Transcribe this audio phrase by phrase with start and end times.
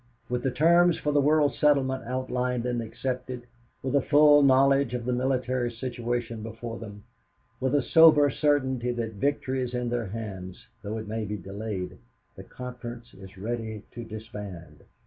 [0.29, 3.45] "With the terms for the world settlement outlined and accepted,
[3.83, 7.03] with a full knowledge of the military situation before them,
[7.59, 11.99] with a sober certainty that victory is in their hands, though it may be delayed,
[12.35, 14.85] the conference is ready to disband.